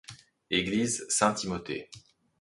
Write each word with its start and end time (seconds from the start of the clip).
Église 0.49 1.05
Saint-Timothée. 1.09 1.87